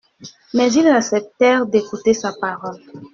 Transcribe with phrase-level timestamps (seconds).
[0.55, 2.81] Mais ils acceptèrent d'écouter sa parole.